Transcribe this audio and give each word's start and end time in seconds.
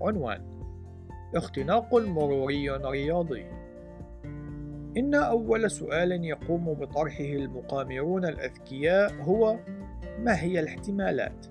عنوان 0.00 0.58
اختناق 1.34 1.94
مروري 1.94 2.70
رياضي 2.70 3.44
إن 4.96 5.14
أول 5.14 5.70
سؤال 5.70 6.24
يقوم 6.24 6.74
بطرحه 6.74 7.24
المقامرون 7.24 8.24
الأذكياء 8.24 9.14
هو 9.14 9.58
ما 10.18 10.42
هي 10.42 10.60
الاحتمالات؟ 10.60 11.46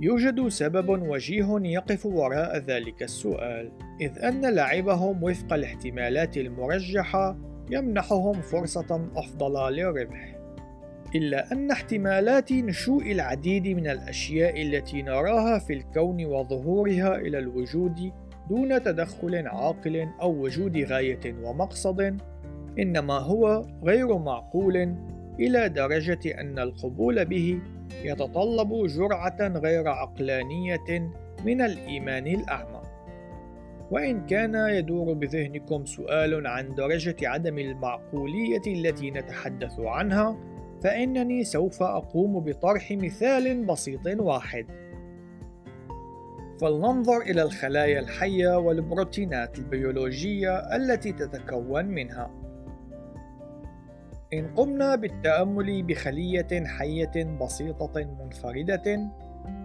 يوجد 0.00 0.48
سبب 0.48 0.88
وجيه 0.88 1.58
يقف 1.62 2.06
وراء 2.06 2.58
ذلك 2.58 3.02
السؤال 3.02 3.72
إذ 4.00 4.18
أن 4.18 4.54
لعبهم 4.54 5.22
وفق 5.22 5.52
الاحتمالات 5.52 6.36
المرجحة 6.36 7.36
يمنحهم 7.70 8.32
فرصة 8.32 9.08
أفضل 9.16 9.72
للربح 9.74 10.39
إلا 11.14 11.52
أن 11.52 11.70
احتمالات 11.70 12.52
نشوء 12.52 13.12
العديد 13.12 13.68
من 13.68 13.86
الأشياء 13.86 14.62
التي 14.62 15.02
نراها 15.02 15.58
في 15.58 15.72
الكون 15.72 16.24
وظهورها 16.24 17.16
إلى 17.16 17.38
الوجود 17.38 18.12
دون 18.50 18.82
تدخل 18.82 19.46
عاقل 19.46 20.08
أو 20.22 20.42
وجود 20.42 20.76
غاية 20.76 21.34
ومقصد 21.42 22.16
إنما 22.78 23.14
هو 23.14 23.64
غير 23.84 24.18
معقول 24.18 24.96
إلى 25.40 25.68
درجة 25.68 26.40
أن 26.40 26.58
القبول 26.58 27.24
به 27.24 27.60
يتطلب 28.04 28.86
جرعة 28.86 29.48
غير 29.48 29.88
عقلانية 29.88 31.10
من 31.44 31.60
الإيمان 31.60 32.26
الأعمى. 32.26 32.80
وإن 33.90 34.26
كان 34.26 34.54
يدور 34.54 35.12
بذهنكم 35.12 35.84
سؤال 35.84 36.46
عن 36.46 36.74
درجة 36.74 37.16
عدم 37.22 37.58
المعقولية 37.58 38.62
التي 38.66 39.10
نتحدث 39.10 39.80
عنها، 39.80 40.36
فإنني 40.82 41.44
سوف 41.44 41.82
أقوم 41.82 42.40
بطرح 42.40 42.92
مثال 42.92 43.64
بسيط 43.66 44.06
واحد. 44.06 44.66
فلننظر 46.60 47.20
إلى 47.22 47.42
الخلايا 47.42 48.00
الحية 48.00 48.58
والبروتينات 48.58 49.58
البيولوجية 49.58 50.76
التي 50.76 51.12
تتكون 51.12 51.84
منها. 51.84 52.30
إن 54.32 54.54
قمنا 54.54 54.96
بالتأمل 54.96 55.82
بخلية 55.82 56.64
حية 56.66 57.38
بسيطة 57.40 58.16
منفردة 58.20 59.10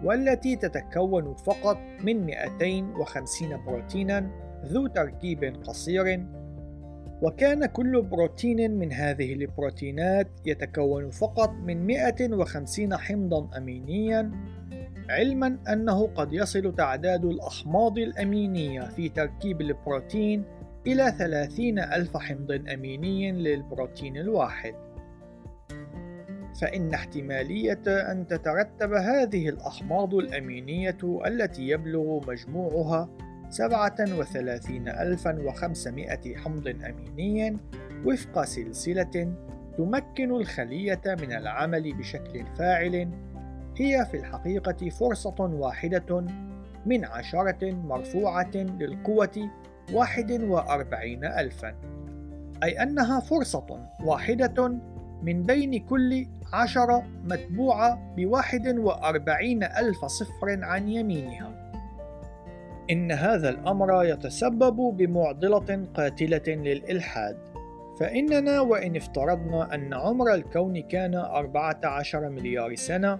والتي 0.04 0.56
تتكون 0.56 1.34
فقط 1.34 1.78
من 2.04 2.26
250 2.26 3.64
بروتينا 3.64 4.30
ذو 4.64 4.86
تركيب 4.86 5.62
قصير 5.64 6.26
وكان 7.22 7.66
كل 7.66 8.02
بروتين 8.02 8.78
من 8.78 8.92
هذه 8.92 9.32
البروتينات 9.32 10.28
يتكون 10.46 11.10
فقط 11.10 11.50
من 11.50 11.86
150 11.86 12.96
حمضا 12.96 13.56
أمينيا 13.56 14.30
علما 15.10 15.58
أنه 15.68 16.06
قد 16.06 16.32
يصل 16.32 16.74
تعداد 16.74 17.24
الأحماض 17.24 17.98
الأمينية 17.98 18.80
في 18.80 19.08
تركيب 19.08 19.60
البروتين 19.60 20.44
إلى 20.86 21.14
ثلاثين 21.18 21.78
ألف 21.78 22.16
حمض 22.16 22.52
أميني 22.52 23.32
للبروتين 23.32 24.16
الواحد. 24.16 24.74
فإن 26.60 26.94
احتمالية 26.94 27.82
أن 27.86 28.26
تترتب 28.26 28.92
هذه 28.92 29.48
الأحماض 29.48 30.14
الأمينية 30.14 30.98
التي 31.26 31.68
يبلغ 31.68 32.30
مجموعها 32.30 33.08
37500 33.50 36.36
حمض 36.36 36.68
أميني 36.68 37.58
وفق 38.04 38.44
سلسلة 38.44 39.32
تمكن 39.78 40.30
الخلية 40.30 41.00
من 41.06 41.32
العمل 41.32 41.94
بشكل 41.94 42.44
فاعل. 42.58 43.08
هي 43.76 44.06
في 44.10 44.16
الحقيقة 44.16 44.90
فرصة 44.90 45.34
واحدة 45.40 46.24
من 46.86 47.04
عشرة 47.04 47.72
مرفوعة 47.72 48.50
للقوة 48.54 49.50
واحد 49.92 50.32
وأربعين 50.32 51.24
ألفا. 51.24 51.74
أي 52.62 52.82
أنها 52.82 53.20
فرصة 53.20 53.86
واحدة 54.04 54.68
من 55.22 55.42
بين 55.42 55.86
كل 55.86 56.26
عشرة 56.52 57.02
متبوعة 57.24 58.14
بواحد 58.16 58.78
وأربعين 58.78 59.64
ألف 59.64 60.04
صفر 60.04 60.64
عن 60.64 60.88
يمينها. 60.88 61.55
إن 62.90 63.12
هذا 63.12 63.48
الأمر 63.48 64.04
يتسبب 64.04 64.76
بمعضلة 64.96 65.86
قاتلة 65.94 66.42
للإلحاد. 66.48 67.36
فإننا 68.00 68.60
وإن 68.60 68.96
افترضنا 68.96 69.74
أن 69.74 69.94
عمر 69.94 70.34
الكون 70.34 70.80
كان 70.80 71.14
14 71.14 72.28
مليار 72.28 72.74
سنة 72.74 73.18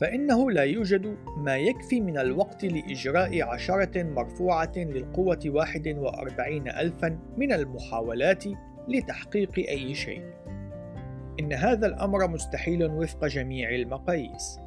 فإنه 0.00 0.50
لا 0.50 0.62
يوجد 0.62 1.16
ما 1.36 1.56
يكفي 1.56 2.00
من 2.00 2.18
الوقت 2.18 2.64
لإجراء 2.64 3.42
عشرة 3.42 4.02
مرفوعة 4.02 4.72
للقوة 4.76 5.40
واحد 5.46 5.88
وأربعين 5.88 6.68
ألفا 6.68 7.18
من 7.36 7.52
المحاولات 7.52 8.44
لتحقيق 8.88 9.58
أي 9.58 9.94
شيء. 9.94 10.22
إن 11.40 11.52
هذا 11.52 11.86
الأمر 11.86 12.28
مستحيل 12.28 12.84
وفق 12.84 13.26
جميع 13.26 13.70
المقاييس. 13.70 14.58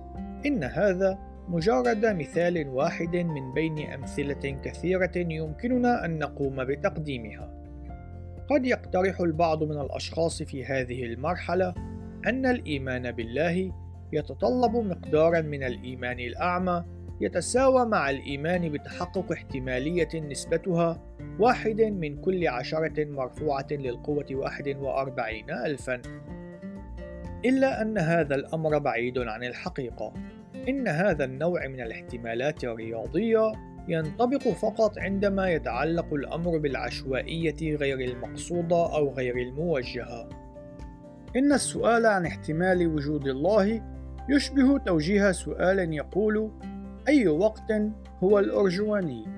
إن 0.45 0.63
هذا 0.63 1.19
مجرد 1.50 2.06
مثال 2.06 2.68
واحد 2.68 3.16
من 3.16 3.53
بين 3.53 3.91
أمثلة 3.91 4.58
كثيرة 4.63 5.12
يمكننا 5.16 6.06
أن 6.06 6.19
نقوم 6.19 6.63
بتقديمها. 6.63 7.53
قد 8.50 8.66
يقترح 8.66 9.19
البعض 9.19 9.63
من 9.63 9.81
الأشخاص 9.81 10.44
في 10.44 10.66
هذه 10.66 11.03
المرحلة 11.03 11.74
أن 12.28 12.46
الإيمان 12.46 13.12
بالله 13.12 13.74
يتطلب 14.13 14.75
مقدارا 14.75 15.41
من 15.41 15.63
الإيمان 15.63 16.19
الأعمى 16.19 16.84
يتساوى 17.22 17.85
مع 17.85 18.09
الإيمان 18.09 18.69
بتحقق 18.69 19.31
احتمالية 19.31 20.09
نسبتها 20.16 21.02
واحد 21.40 21.81
من 21.81 22.22
كل 22.22 22.47
عشرة 22.47 23.06
مرفوعة 23.06 23.68
للقوة 23.72 24.25
واحد 24.31 24.68
وأربعين 24.68 25.50
ألفا. 25.50 26.02
إلا 27.46 27.81
أن 27.81 27.97
هذا 27.97 28.35
الأمر 28.35 28.78
بعيد 28.78 29.18
عن 29.18 29.44
الحقيقة. 29.44 30.14
إن 30.67 30.88
هذا 30.88 31.25
النوع 31.25 31.67
من 31.67 31.81
الاحتمالات 31.81 32.63
الرياضية 32.63 33.51
ينطبق 33.88 34.47
فقط 34.47 35.00
عندما 35.00 35.50
يتعلق 35.50 36.13
الأمر 36.13 36.57
بالعشوائية 36.57 37.75
غير 37.75 38.00
المقصودة 38.00 38.95
أو 38.95 39.13
غير 39.13 39.38
الموجهة 39.38 40.29
إن 41.35 41.53
السؤال 41.53 42.05
عن 42.05 42.25
احتمال 42.25 42.88
وجود 42.88 43.28
الله 43.28 43.81
يشبه 44.29 44.78
توجيه 44.78 45.31
سؤال 45.31 45.94
يقول 45.94 46.51
أي 47.07 47.28
وقت 47.28 47.72
هو 48.23 48.39
الأرجواني؟ 48.39 49.36